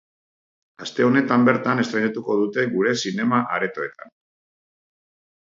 [0.85, 4.15] Aste honetan bertan estreinatuko dute gure zinema-aretoetan.